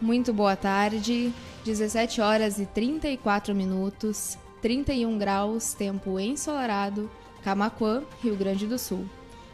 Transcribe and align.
Muito 0.00 0.30
boa 0.30 0.54
tarde, 0.54 1.32
17 1.64 2.20
horas 2.20 2.58
e 2.58 2.66
34 2.66 3.54
minutos, 3.54 4.36
31 4.60 5.16
graus, 5.16 5.72
tempo 5.72 6.20
ensolarado, 6.20 7.10
Camaquã, 7.42 8.02
Rio 8.22 8.36
Grande 8.36 8.66
do 8.66 8.78
Sul. 8.78 9.08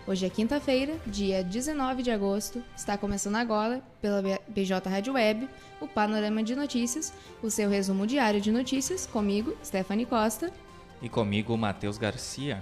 Hoje 0.04 0.26
é 0.26 0.28
quinta-feira, 0.28 0.96
dia 1.06 1.44
19 1.44 2.02
de 2.02 2.10
agosto, 2.10 2.60
está 2.76 2.98
começando 2.98 3.36
agora, 3.36 3.84
pela 4.00 4.20
BJ 4.48 4.90
Rádio 4.90 5.12
Web, 5.12 5.48
o 5.80 5.86
Panorama 5.86 6.42
de 6.42 6.56
Notícias, 6.56 7.12
o 7.40 7.48
seu 7.48 7.70
resumo 7.70 8.04
diário 8.04 8.40
de 8.40 8.50
notícias, 8.50 9.06
comigo, 9.06 9.56
Stephanie 9.64 10.06
Costa. 10.06 10.52
E 11.00 11.08
comigo, 11.08 11.56
Matheus 11.56 11.98
Garcia. 11.98 12.60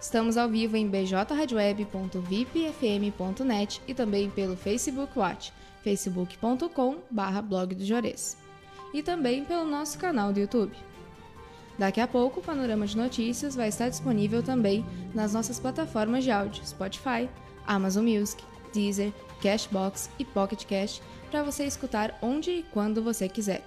Estamos 0.00 0.36
ao 0.36 0.48
vivo 0.48 0.76
em 0.76 0.88
bjradioweb.vipfm.net 0.88 3.80
e 3.86 3.94
também 3.94 4.28
pelo 4.28 4.56
Facebook 4.56 5.16
Watch 5.16 5.52
facebook.com 5.86 6.96
barra 7.08 7.40
blog 7.40 7.72
do 7.76 7.84
Jores 7.84 8.36
e 8.92 9.04
também 9.04 9.44
pelo 9.44 9.64
nosso 9.64 9.96
canal 10.00 10.32
do 10.32 10.40
YouTube. 10.40 10.74
Daqui 11.78 12.00
a 12.00 12.08
pouco, 12.08 12.40
o 12.40 12.42
Panorama 12.42 12.84
de 12.88 12.96
Notícias 12.96 13.54
vai 13.54 13.68
estar 13.68 13.88
disponível 13.88 14.42
também 14.42 14.84
nas 15.14 15.32
nossas 15.32 15.60
plataformas 15.60 16.24
de 16.24 16.32
áudio 16.32 16.66
Spotify, 16.66 17.30
Amazon 17.64 18.04
Music, 18.04 18.42
Deezer, 18.72 19.12
Cashbox 19.40 20.10
e 20.18 20.24
Pocket 20.24 20.64
Cash 20.64 21.00
para 21.30 21.44
você 21.44 21.62
escutar 21.64 22.18
onde 22.20 22.50
e 22.50 22.64
quando 22.64 23.00
você 23.00 23.28
quiser. 23.28 23.62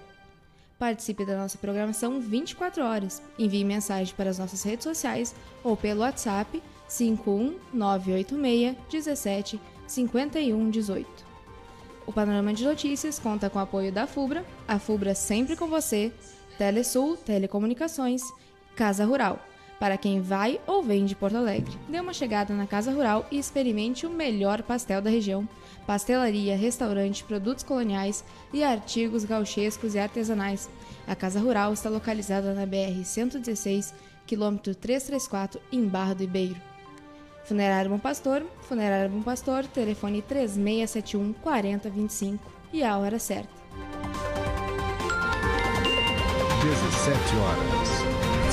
Participe 0.77 1.25
da 1.25 1.37
nossa 1.37 1.57
programação 1.57 2.19
24 2.19 2.83
horas. 2.83 3.21
Envie 3.37 3.63
mensagem 3.63 4.13
para 4.13 4.29
as 4.29 4.37
nossas 4.37 4.61
redes 4.63 4.83
sociais 4.83 5.33
ou 5.63 5.77
pelo 5.77 6.01
WhatsApp 6.01 6.61
51986 6.89 8.75
17 8.89 9.57
51 9.87 10.69
18. 10.69 11.28
O 12.09 12.11
Panorama 12.11 12.51
de 12.51 12.65
Notícias 12.65 13.19
conta 13.19 13.51
com 13.51 13.59
o 13.59 13.61
apoio 13.61 13.91
da 13.91 14.07
FUBRA, 14.07 14.43
a 14.67 14.79
FUBRA 14.79 15.13
sempre 15.13 15.55
com 15.55 15.67
você, 15.67 16.11
Telesul, 16.57 17.15
Telecomunicações, 17.15 18.23
Casa 18.75 19.05
Rural. 19.05 19.39
Para 19.79 19.95
quem 19.95 20.19
vai 20.19 20.59
ou 20.65 20.81
vem 20.81 21.05
de 21.05 21.15
Porto 21.15 21.37
Alegre, 21.37 21.77
dê 21.87 21.99
uma 21.99 22.11
chegada 22.11 22.51
na 22.51 22.65
Casa 22.65 22.91
Rural 22.91 23.27
e 23.29 23.37
experimente 23.37 24.07
o 24.07 24.09
melhor 24.09 24.63
pastel 24.63 25.03
da 25.03 25.09
região. 25.11 25.47
Pastelaria, 25.85 26.57
restaurante, 26.57 27.23
produtos 27.23 27.63
coloniais 27.63 28.25
e 28.51 28.63
artigos 28.63 29.23
gauchescos 29.23 29.93
e 29.93 29.99
artesanais. 29.99 30.67
A 31.05 31.15
Casa 31.15 31.39
Rural 31.39 31.73
está 31.73 31.91
localizada 31.91 32.55
na 32.55 32.65
BR 32.65 33.05
116, 33.05 33.93
quilômetro 34.25 34.73
334, 34.73 35.61
em 35.71 35.87
Barra 35.87 36.15
do 36.15 36.23
Ibeiro. 36.23 36.68
Funerário 37.49 37.89
Bom 37.89 37.97
Pastor, 37.97 38.45
Funerário 38.61 39.09
Bom 39.09 39.23
Pastor, 39.23 39.65
telefone 39.65 40.21
3671 40.21 41.33
4025 41.33 42.51
e 42.71 42.83
a 42.83 42.95
hora 42.95 43.17
certa. 43.17 43.49
17 46.61 47.35
horas 47.37 47.89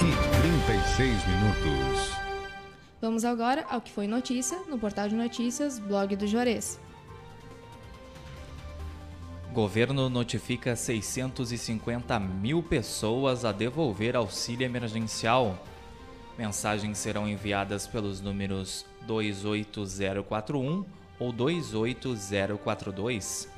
e 0.01 0.41
36 0.41 1.13
minutos. 1.29 2.11
Vamos 2.99 3.27
agora 3.27 3.67
ao 3.69 3.83
que 3.83 3.93
foi 3.93 4.07
notícia 4.07 4.59
no 4.67 4.79
portal 4.79 5.11
de 5.11 5.15
notícias 5.15 5.79
Blog 5.79 6.17
do 6.17 6.27
Juarez. 6.27 6.81
Governo 9.53 10.09
notifica 10.09 10.75
650 10.75 12.19
mil 12.19 12.63
pessoas 12.63 13.45
a 13.45 13.53
devolver 13.53 14.17
auxílio 14.17 14.65
emergencial. 14.65 15.63
Mensagens 16.39 16.99
serão 16.99 17.27
enviadas 17.29 17.87
pelos 17.87 18.21
números 18.21 18.85
28041 19.07 20.85
ou 21.19 21.33
28042. 21.33 23.49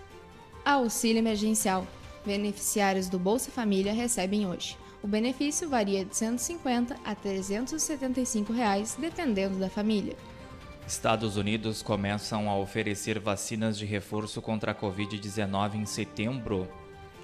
Auxílio 0.65 1.19
emergencial. 1.19 1.85
Beneficiários 2.25 3.09
do 3.09 3.19
Bolsa 3.19 3.51
Família 3.51 3.93
recebem 3.93 4.47
hoje. 4.47 4.79
O 5.03 5.09
benefício 5.09 5.69
varia 5.69 6.05
de 6.05 6.17
150 6.17 6.97
a 7.05 7.15
375 7.15 8.53
reais, 8.53 8.97
dependendo 8.99 9.57
da 9.59 9.71
família. 9.71 10.17
Estados 10.87 11.37
Unidos 11.37 11.83
começam 11.83 12.49
a 12.49 12.57
oferecer 12.57 13.19
vacinas 13.19 13.77
de 13.79 13.85
reforço 13.85 14.41
contra 14.41 14.73
a 14.73 14.75
Covid-19 14.75 15.75
em 15.75 15.85
setembro. 15.85 16.67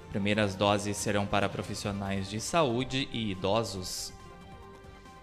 Primeiras 0.09 0.55
doses 0.55 0.97
serão 0.97 1.25
para 1.25 1.49
profissionais 1.49 2.29
de 2.29 2.39
saúde 2.39 3.09
e 3.11 3.31
idosos. 3.31 4.13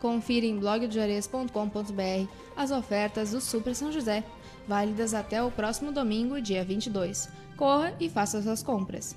Confira 0.03 0.45
em 0.45 0.59
blogdojores.com.br 0.59 2.29
as 2.57 2.73
ofertas 2.73 3.31
do 3.31 3.41
Super 3.41 3.73
São 3.73 3.93
José, 3.93 4.25
válidas 4.67 5.15
até 5.15 5.41
o 5.41 5.49
próximo 5.49 5.93
domingo, 5.93 6.43
dia 6.43 6.65
22. 6.65 7.29
Corra 7.57 7.95
e 8.01 8.11
faça 8.11 8.43
suas 8.43 8.65
compras. 8.65 9.15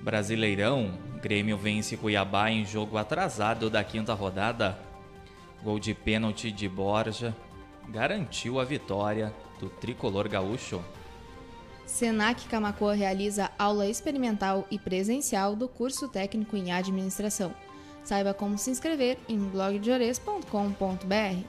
Brasileirão, 0.00 0.98
Grêmio 1.20 1.58
vence 1.58 1.94
Cuiabá 1.98 2.50
em 2.50 2.64
jogo 2.64 2.96
atrasado 2.96 3.68
da 3.68 3.84
quinta 3.84 4.14
rodada. 4.14 4.78
Gol 5.62 5.78
de 5.78 5.92
pênalti 5.92 6.50
de 6.50 6.70
Borja 6.70 7.36
garantiu 7.90 8.58
a 8.58 8.64
vitória 8.64 9.30
do 9.60 9.68
tricolor 9.68 10.26
gaúcho. 10.26 10.82
Senac 11.84 12.48
Camacoa 12.48 12.94
realiza 12.94 13.50
aula 13.58 13.86
experimental 13.86 14.66
e 14.70 14.78
presencial 14.78 15.54
do 15.54 15.68
curso 15.68 16.08
técnico 16.08 16.56
em 16.56 16.72
administração. 16.72 17.54
Saiba 18.04 18.34
como 18.34 18.58
se 18.58 18.70
inscrever 18.70 19.18
em 19.28 19.38
blogdeores.com.br. 19.38 21.46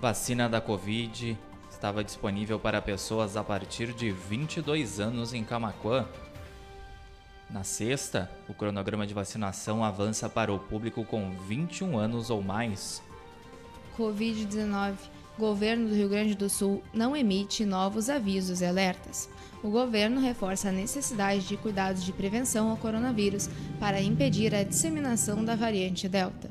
Vacina 0.00 0.48
da 0.48 0.60
Covid 0.60 1.36
estava 1.68 2.04
disponível 2.04 2.58
para 2.58 2.80
pessoas 2.80 3.36
a 3.36 3.44
partir 3.44 3.92
de 3.92 4.10
22 4.10 5.00
anos 5.00 5.34
em 5.34 5.44
Camacuã. 5.44 6.06
Na 7.50 7.64
sexta, 7.64 8.30
o 8.48 8.54
cronograma 8.54 9.06
de 9.06 9.12
vacinação 9.12 9.84
avança 9.84 10.28
para 10.28 10.52
o 10.52 10.58
público 10.58 11.04
com 11.04 11.32
21 11.48 11.98
anos 11.98 12.30
ou 12.30 12.40
mais. 12.40 13.02
Covid-19. 13.98 14.94
Governo 15.40 15.88
do 15.88 15.94
Rio 15.94 16.08
Grande 16.08 16.36
do 16.36 16.48
Sul 16.48 16.82
não 16.94 17.16
emite 17.16 17.64
novos 17.64 18.08
avisos 18.08 18.60
e 18.60 18.64
alertas 18.64 19.28
o 19.62 19.68
governo 19.68 20.20
reforça 20.20 20.70
a 20.70 20.72
necessidade 20.72 21.46
de 21.46 21.56
cuidados 21.56 22.02
de 22.02 22.12
prevenção 22.12 22.70
ao 22.70 22.76
coronavírus 22.76 23.48
para 23.78 24.00
impedir 24.00 24.54
a 24.54 24.62
disseminação 24.62 25.44
da 25.44 25.54
variante 25.54 26.08
Delta. 26.08 26.50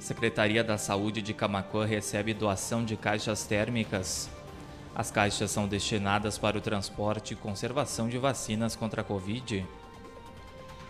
Secretaria 0.00 0.62
da 0.62 0.76
Saúde 0.76 1.22
de 1.22 1.32
Camacuã 1.32 1.86
recebe 1.86 2.34
doação 2.34 2.84
de 2.84 2.96
caixas 2.96 3.44
térmicas. 3.44 4.28
As 4.94 5.10
caixas 5.10 5.50
são 5.50 5.66
destinadas 5.66 6.36
para 6.36 6.58
o 6.58 6.60
transporte 6.60 7.32
e 7.32 7.36
conservação 7.36 8.08
de 8.08 8.18
vacinas 8.18 8.76
contra 8.76 9.00
a 9.00 9.04
Covid. 9.04 9.64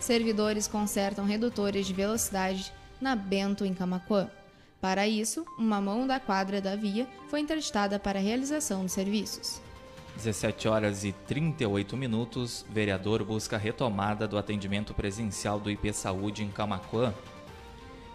Servidores 0.01 0.67
consertam 0.67 1.25
redutores 1.25 1.87
de 1.87 1.93
velocidade 1.93 2.73
na 3.01 3.15
Bento, 3.15 3.65
em 3.65 3.73
Camacuã. 3.73 4.29
Para 4.84 5.09
isso, 5.09 5.47
uma 5.56 5.81
mão 5.81 6.06
da 6.06 6.21
quadra 6.21 6.61
da 6.61 6.77
via 6.77 7.09
foi 7.28 7.41
interditada 7.41 7.99
para 7.99 8.19
a 8.19 8.22
realização 8.22 8.83
dos 8.83 8.93
serviços. 8.93 9.59
17 10.17 10.69
horas 10.69 11.05
e 11.05 11.12
38 11.27 11.97
minutos, 11.97 12.67
vereador 12.69 13.25
busca 13.25 13.56
retomada 13.56 14.28
do 14.28 14.37
atendimento 14.37 14.93
presencial 14.93 15.59
do 15.59 15.71
IP 15.71 15.91
Saúde 15.94 16.44
em 16.44 16.50
Camacuã. 16.50 17.15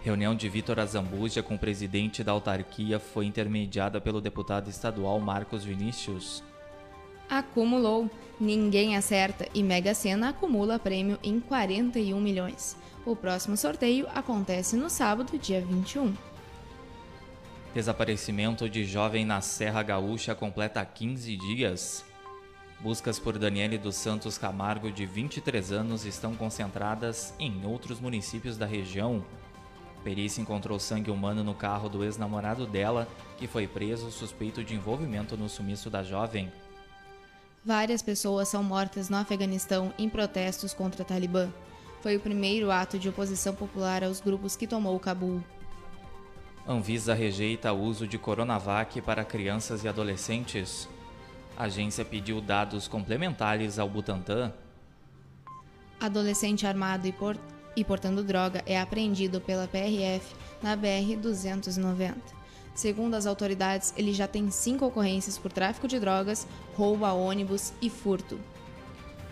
Reunião 0.00 0.32
de 0.32 0.48
Vitor 0.48 0.78
Azambuja 0.78 1.42
com 1.42 1.56
o 1.56 1.58
presidente 1.58 2.22
da 2.22 2.30
autarquia 2.30 3.00
foi 3.00 3.26
intermediada 3.26 4.00
pelo 4.00 4.20
deputado 4.20 4.70
estadual 4.70 5.18
Marcos 5.18 5.64
Vinícius. 5.64 6.40
Acumulou. 7.28 8.08
Ninguém 8.38 8.96
acerta 8.96 9.48
e 9.52 9.60
Mega 9.60 9.92
Sena 9.92 10.28
acumula 10.28 10.78
prêmio 10.78 11.18
em 11.20 11.40
41 11.40 12.20
milhões. 12.20 12.76
O 13.04 13.16
próximo 13.16 13.56
sorteio 13.56 14.06
acontece 14.14 14.76
no 14.76 14.88
sábado, 14.88 15.36
dia 15.36 15.60
21. 15.60 16.14
Desaparecimento 17.72 18.68
de 18.68 18.84
jovem 18.84 19.24
na 19.24 19.40
Serra 19.40 19.80
Gaúcha 19.84 20.34
completa 20.34 20.84
15 20.84 21.36
dias. 21.36 22.04
Buscas 22.80 23.20
por 23.20 23.38
Daniele 23.38 23.78
dos 23.78 23.94
Santos 23.94 24.36
Camargo, 24.36 24.90
de 24.90 25.06
23 25.06 25.70
anos, 25.70 26.04
estão 26.04 26.34
concentradas 26.34 27.32
em 27.38 27.64
outros 27.64 28.00
municípios 28.00 28.56
da 28.56 28.66
região. 28.66 29.24
Perícia 30.02 30.42
encontrou 30.42 30.80
sangue 30.80 31.12
humano 31.12 31.44
no 31.44 31.54
carro 31.54 31.88
do 31.88 32.02
ex-namorado 32.02 32.66
dela, 32.66 33.06
que 33.38 33.46
foi 33.46 33.68
preso 33.68 34.10
suspeito 34.10 34.64
de 34.64 34.74
envolvimento 34.74 35.36
no 35.36 35.48
sumiço 35.48 35.88
da 35.88 36.02
jovem. 36.02 36.50
Várias 37.64 38.02
pessoas 38.02 38.48
são 38.48 38.64
mortas 38.64 39.08
no 39.08 39.16
Afeganistão 39.16 39.94
em 39.96 40.08
protestos 40.08 40.74
contra 40.74 41.02
a 41.02 41.06
Talibã. 41.06 41.48
Foi 42.00 42.16
o 42.16 42.20
primeiro 42.20 42.72
ato 42.72 42.98
de 42.98 43.08
oposição 43.08 43.54
popular 43.54 44.02
aos 44.02 44.20
grupos 44.20 44.56
que 44.56 44.66
tomou 44.66 44.98
Cabul. 44.98 45.40
Anvisa 46.70 47.14
rejeita 47.14 47.72
o 47.72 47.82
uso 47.82 48.06
de 48.06 48.16
Coronavac 48.16 49.00
para 49.00 49.24
crianças 49.24 49.82
e 49.82 49.88
adolescentes. 49.88 50.88
A 51.56 51.64
agência 51.64 52.04
pediu 52.04 52.40
dados 52.40 52.86
complementares 52.86 53.76
ao 53.76 53.88
Butantan. 53.88 54.52
Adolescente 55.98 56.68
armado 56.68 57.08
e, 57.08 57.12
por... 57.12 57.36
e 57.74 57.82
portando 57.82 58.22
droga 58.22 58.62
é 58.66 58.80
apreendido 58.80 59.40
pela 59.40 59.66
PRF 59.66 60.32
na 60.62 60.76
BR-290. 60.76 62.14
Segundo 62.72 63.14
as 63.14 63.26
autoridades, 63.26 63.92
ele 63.96 64.12
já 64.12 64.28
tem 64.28 64.48
cinco 64.48 64.86
ocorrências 64.86 65.36
por 65.36 65.50
tráfico 65.50 65.88
de 65.88 65.98
drogas, 65.98 66.46
roubo 66.76 67.04
a 67.04 67.12
ônibus 67.12 67.72
e 67.82 67.90
furto. 67.90 68.38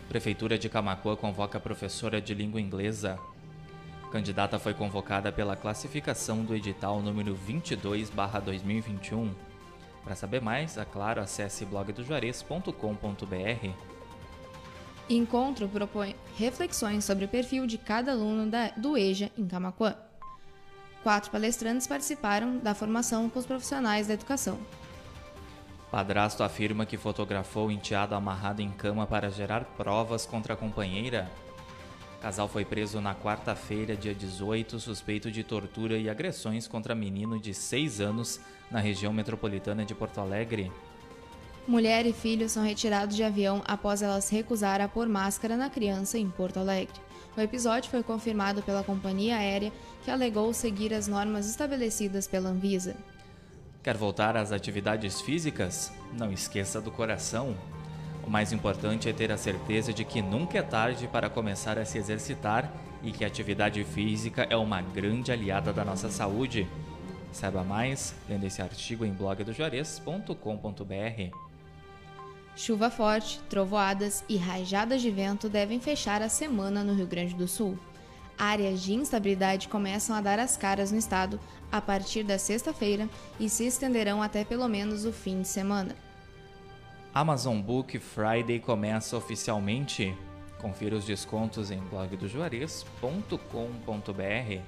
Prefeitura 0.08 0.58
de 0.58 0.69
Camacuã 0.69 1.14
convoca 1.14 1.61
professora 1.61 2.20
de 2.20 2.35
língua 2.35 2.61
inglesa. 2.61 3.17
Candidata 4.11 4.59
foi 4.59 4.75
convocada 4.75 5.31
pela 5.31 5.55
classificação 5.55 6.45
do 6.45 6.53
edital 6.55 7.01
número 7.01 7.37
22/2021. 7.37 9.31
Para 10.03 10.17
saber 10.17 10.41
mais, 10.41 10.79
é 10.79 10.85
claro, 10.85 11.21
acesse 11.21 11.67
blogdojuarez.com.br. 11.67 13.69
Encontro 15.11 15.69
propõe 15.69 16.17
reflexões 16.37 17.05
sobre 17.05 17.27
o 17.27 17.29
perfil 17.29 17.67
de 17.67 17.79
cada 17.79 18.13
aluno 18.13 18.51
da, 18.51 18.71
do 18.71 18.97
EJA 18.97 19.31
em 19.37 19.47
Camacuã. 19.47 19.95
Quatro 21.03 21.31
palestrantes 21.31 21.87
participaram 21.87 22.59
da 22.59 22.75
formação 22.75 23.29
com 23.31 23.39
os 23.39 23.47
profissionais 23.47 24.07
da 24.07 24.15
educação. 24.15 24.59
Padrasto 25.91 26.43
afirma 26.43 26.85
que 26.85 26.99
fotografou 26.99 27.71
enteado 27.71 28.15
amarrado 28.15 28.61
em 28.61 28.71
cama 28.71 29.07
para 29.07 29.31
gerar 29.31 29.65
provas 29.77 30.27
contra 30.27 30.53
a 30.53 30.57
companheira. 30.57 31.31
Casal 32.20 32.49
foi 32.49 32.65
preso 32.65 33.00
na 33.00 33.15
quarta-feira, 33.15 33.97
dia 33.97 34.12
18, 34.12 34.81
suspeito 34.81 35.31
de 35.31 35.44
tortura 35.44 35.97
e 35.97 36.11
agressões 36.11 36.67
contra 36.67 36.94
menino 36.94 37.38
de 37.38 37.55
6 37.55 38.00
anos 38.00 38.41
na 38.70 38.81
região 38.81 39.12
metropolitana 39.12 39.85
de 39.85 39.94
Porto 39.94 40.20
Alegre. 40.20 40.73
Mulher 41.67 42.06
e 42.06 42.12
filho 42.12 42.49
são 42.49 42.65
retirados 42.65 43.15
de 43.15 43.23
avião 43.23 43.62
após 43.67 44.03
elas 44.03 44.29
recusar 44.31 44.81
a 44.81 44.88
pôr 44.88 45.06
máscara 45.06 45.56
na 45.56 45.70
criança 45.70 46.19
em 46.19 46.29
Porto 46.29 46.59
Alegre. 46.59 47.00
O 47.37 47.41
episódio 47.41 47.88
foi 47.88 48.03
confirmado 48.03 48.62
pela 48.62 48.82
companhia 48.82 49.37
aérea, 49.37 49.73
que 50.03 50.11
alegou 50.11 50.53
seguir 50.53 50.93
as 50.93 51.06
normas 51.06 51.49
estabelecidas 51.49 52.26
pela 52.26 52.49
Anvisa. 52.49 52.97
Quer 53.81 53.97
voltar 53.97 54.37
às 54.37 54.50
atividades 54.50 55.21
físicas? 55.21 55.93
Não 56.12 56.32
esqueça 56.32 56.81
do 56.81 56.91
coração. 56.91 57.56
O 58.29 58.31
mais 58.31 58.53
importante 58.53 59.09
é 59.09 59.13
ter 59.15 59.33
a 59.33 59.39
certeza 59.39 59.91
de 59.91 60.05
que 60.05 60.21
nunca 60.21 60.59
é 60.59 60.63
tarde 60.63 61.09
para 61.09 61.31
começar 61.31 61.79
a 61.79 61.87
se 61.87 61.97
exercitar 61.97 62.71
e 63.03 63.11
que 63.11 63.25
a 63.25 63.27
atividade 63.27 63.83
física 63.85 64.47
é 64.51 64.55
uma 64.55 64.83
grande 64.83 65.33
aliada 65.33 65.73
da 65.73 65.83
nossa 65.83 66.11
saúde. 66.11 66.69
Saiba 67.33 67.65
mais 67.65 68.15
lendo 68.29 68.45
esse 68.45 68.61
artigo 68.61 69.07
em 69.07 69.15
blogdojuarez.com.br. 69.15 71.37
Chuva 72.55 72.91
forte, 72.91 73.41
trovoadas 73.49 74.23
e 74.29 74.37
rajadas 74.37 75.01
de 75.01 75.11
vento 75.11 75.49
devem 75.49 75.81
fechar 75.81 76.21
a 76.21 76.29
semana 76.29 76.85
no 76.85 76.93
Rio 76.93 77.07
Grande 77.07 77.35
do 77.35 77.49
Sul 77.49 77.79
áreas 78.39 78.83
de 78.83 78.93
instabilidade 78.93 79.69
começam 79.69 80.15
a 80.15 80.21
dar 80.21 80.39
as 80.39 80.57
caras 80.57 80.93
no 80.93 80.99
estado 80.99 81.41
a 81.73 81.81
partir 81.81 82.23
da 82.23 82.39
sexta-feira 82.39 83.09
e 83.41 83.49
se 83.49 83.67
estenderão 83.67 84.23
até 84.23 84.45
pelo 84.45 84.69
menos 84.69 85.05
o 85.05 85.13
fim 85.13 85.43
de 85.43 85.49
semana. 85.49 86.08
Amazon 87.15 87.61
Book 87.61 87.99
Friday 87.99 88.61
começa 88.61 89.17
oficialmente. 89.17 90.15
Confira 90.61 90.97
os 90.97 91.05
descontos 91.05 91.71
em 91.71 91.79
blogdojuarez.com.br. 91.79 94.63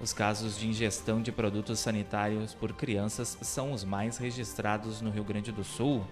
Os 0.00 0.12
casos 0.12 0.58
de 0.58 0.68
ingestão 0.68 1.22
de 1.22 1.32
produtos 1.32 1.78
sanitários 1.78 2.52
por 2.52 2.72
crianças 2.72 3.38
são 3.40 3.72
os 3.72 3.82
mais 3.82 4.18
registrados 4.18 5.00
no 5.00 5.10
Rio 5.10 5.24
Grande 5.24 5.50
do 5.50 5.64
Sul. 5.64 6.04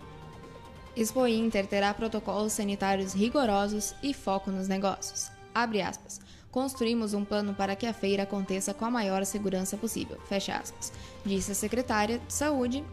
Expo 0.96 1.26
Inter 1.26 1.66
terá 1.66 1.92
protocolos 1.92 2.52
sanitários 2.52 3.12
rigorosos 3.12 3.94
e 4.02 4.14
foco 4.14 4.50
nos 4.50 4.68
negócios. 4.68 5.30
Abre 5.54 5.82
aspas. 5.82 6.20
Construímos 6.50 7.14
um 7.14 7.24
plano 7.24 7.52
para 7.52 7.74
que 7.74 7.84
a 7.84 7.92
feira 7.92 8.22
aconteça 8.22 8.72
com 8.72 8.84
a 8.84 8.90
maior 8.90 9.24
segurança 9.24 9.76
possível. 9.76 10.18
Fecha 10.28 10.56
aspas. 10.56 10.92
Disse 11.24 11.52
a 11.52 11.54
secretária 11.54 12.20
de 12.20 12.32
Saúde, 12.32 12.84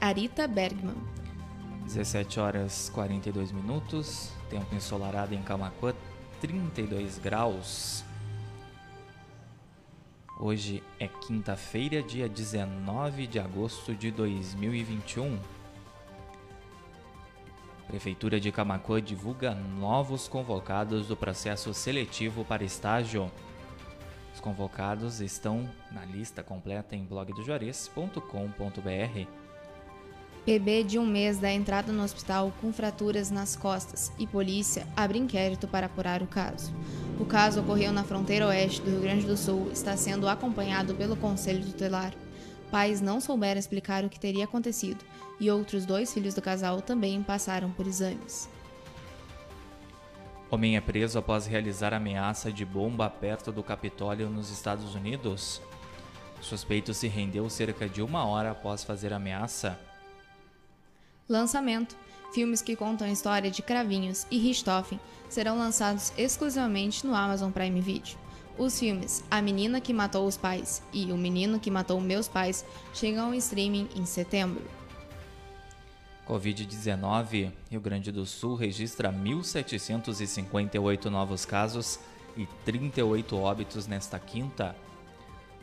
Arita 0.00 0.48
Bergman. 0.48 0.96
17 1.84 2.40
horas 2.40 2.90
42 2.94 3.52
minutos, 3.52 4.30
tempo 4.48 4.74
ensolarado 4.74 5.34
em 5.34 5.42
Camacuã, 5.42 5.94
32 6.40 7.18
graus. 7.18 8.02
Hoje 10.44 10.82
é 11.00 11.08
quinta-feira, 11.08 12.02
dia 12.02 12.28
19 12.28 13.26
de 13.26 13.38
agosto 13.38 13.94
de 13.94 14.10
2021. 14.10 15.38
Prefeitura 17.86 18.38
de 18.38 18.52
Camacuã 18.52 19.00
divulga 19.00 19.54
novos 19.54 20.28
convocados 20.28 21.06
do 21.06 21.16
processo 21.16 21.72
seletivo 21.72 22.44
para 22.44 22.62
estágio. 22.62 23.32
Os 24.34 24.40
convocados 24.40 25.22
estão 25.22 25.66
na 25.90 26.04
lista 26.04 26.42
completa 26.42 26.94
em 26.94 27.06
blogdojuarez.com.br. 27.06 29.26
Bebê 30.44 30.84
de 30.84 30.98
um 30.98 31.06
mês 31.06 31.38
dá 31.38 31.50
entrada 31.50 31.90
no 31.90 32.02
hospital 32.02 32.52
com 32.60 32.70
fraturas 32.70 33.30
nas 33.30 33.56
costas 33.56 34.12
e 34.18 34.26
polícia 34.26 34.86
abre 34.94 35.18
inquérito 35.18 35.66
para 35.66 35.86
apurar 35.86 36.22
o 36.22 36.26
caso. 36.26 36.70
O 37.18 37.24
caso 37.24 37.60
ocorreu 37.60 37.92
na 37.92 38.02
fronteira 38.02 38.48
oeste 38.48 38.82
do 38.82 38.90
Rio 38.90 39.00
Grande 39.00 39.24
do 39.24 39.36
Sul 39.36 39.70
está 39.70 39.96
sendo 39.96 40.28
acompanhado 40.28 40.94
pelo 40.94 41.16
Conselho 41.16 41.64
Tutelar. 41.64 42.12
Pais 42.72 43.00
não 43.00 43.20
souberam 43.20 43.58
explicar 43.58 44.04
o 44.04 44.08
que 44.08 44.18
teria 44.18 44.44
acontecido 44.44 45.04
e 45.38 45.48
outros 45.48 45.86
dois 45.86 46.12
filhos 46.12 46.34
do 46.34 46.42
casal 46.42 46.80
também 46.80 47.22
passaram 47.22 47.70
por 47.70 47.86
exames. 47.86 48.48
Homem 50.50 50.76
é 50.76 50.80
preso 50.80 51.18
após 51.18 51.46
realizar 51.46 51.94
ameaça 51.94 52.52
de 52.52 52.64
bomba 52.64 53.08
perto 53.08 53.52
do 53.52 53.62
Capitólio 53.62 54.28
nos 54.28 54.50
Estados 54.50 54.94
Unidos. 54.94 55.62
O 56.40 56.44
suspeito 56.44 56.92
se 56.92 57.06
rendeu 57.06 57.48
cerca 57.48 57.88
de 57.88 58.02
uma 58.02 58.24
hora 58.24 58.50
após 58.50 58.82
fazer 58.82 59.12
ameaça. 59.12 59.78
Lançamento: 61.28 61.96
Filmes 62.34 62.60
que 62.60 62.76
contam 62.76 63.06
a 63.06 63.10
história 63.10 63.50
de 63.50 63.62
Cravinhos 63.62 64.26
e 64.30 64.38
Richthofen 64.38 65.00
serão 65.28 65.56
lançados 65.56 66.12
exclusivamente 66.18 67.06
no 67.06 67.14
Amazon 67.14 67.50
Prime 67.50 67.80
Video. 67.80 68.18
Os 68.58 68.78
filmes 68.78 69.24
A 69.30 69.40
Menina 69.40 69.80
que 69.80 69.92
Matou 69.92 70.26
os 70.26 70.36
Pais 70.36 70.82
e 70.92 71.10
O 71.12 71.16
Menino 71.16 71.58
que 71.58 71.70
Matou 71.70 72.00
Meus 72.00 72.28
Pais 72.28 72.64
chegam 72.92 73.26
ao 73.26 73.34
streaming 73.34 73.88
em 73.96 74.04
setembro. 74.04 74.62
Covid-19, 76.28 77.52
Rio 77.70 77.80
Grande 77.80 78.10
do 78.10 78.26
Sul 78.26 78.54
registra 78.54 79.12
1.758 79.12 81.04
novos 81.06 81.44
casos 81.44 81.98
e 82.36 82.46
38 82.64 83.36
óbitos 83.36 83.86
nesta 83.86 84.18
quinta. 84.18 84.74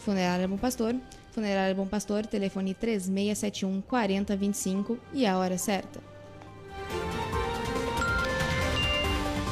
Funerária 0.00 0.46
Bom 0.46 0.58
Pastor, 0.58 0.94
Funerária 1.32 1.74
Bom 1.74 1.86
Pastor, 1.86 2.26
telefone 2.26 2.74
3671 2.74 3.80
4025 3.80 4.98
e 5.14 5.24
a 5.24 5.38
hora 5.38 5.56
certa. 5.56 6.00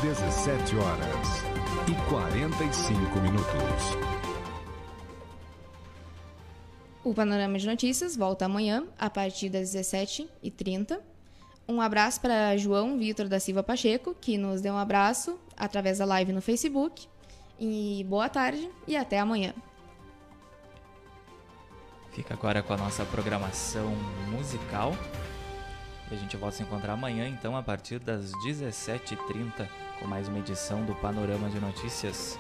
17 0.03 0.77
horas 0.77 1.52
e 1.89 2.09
45 2.09 3.21
minutos. 3.21 4.13
O 7.05 7.13
Panorama 7.13 7.59
de 7.59 7.67
Notícias 7.67 8.17
volta 8.17 8.45
amanhã, 8.45 8.85
a 8.99 9.11
partir 9.11 9.49
das 9.49 9.75
17h30. 9.75 11.01
Um 11.69 11.81
abraço 11.81 12.21
para 12.21 12.57
João 12.57 12.99
Vitor 12.99 13.29
da 13.29 13.41
Silva 13.41 13.63
Pacheco, 13.63 14.15
que 14.21 14.39
nos 14.39 14.61
deu 14.61 14.75
um 14.75 14.79
abraço 14.79 15.39
através 15.57 15.99
da 15.99 16.05
live 16.05 16.33
no 16.33 16.41
Facebook. 16.41 17.09
E 17.59 18.05
boa 18.09 18.29
tarde 18.29 18.71
e 18.87 18.97
até 18.97 19.19
amanhã. 19.19 19.53
Fica 22.13 22.35
agora 22.35 22.63
com 22.63 22.75
a 22.75 22.77
nossa 22.77 23.05
programação 23.05 23.95
musical. 24.31 24.93
E 26.13 26.15
a 26.15 26.19
gente 26.19 26.37
volta 26.37 26.57
a 26.57 26.59
se 26.59 26.63
encontrar 26.63 26.93
amanhã, 26.93 27.27
então, 27.27 27.57
a 27.57 27.63
partir 27.63 27.99
das 27.99 28.33
17h30, 28.45 29.67
com 29.99 30.07
mais 30.07 30.29
uma 30.29 30.41
edição 30.41 30.85
do 30.85 30.95
Panorama 30.97 31.49
de 31.49 31.59
Notícias. 31.59 32.39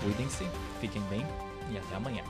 Cuidem-se, 0.00 0.48
fiquem 0.80 1.02
bem 1.10 1.26
e 1.68 1.78
até 1.78 1.96
amanhã. 1.96 2.22